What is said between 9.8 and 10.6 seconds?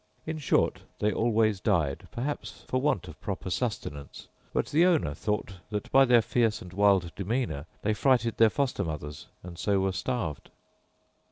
starved.